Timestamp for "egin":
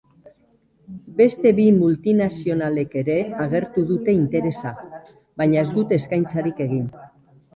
6.69-6.89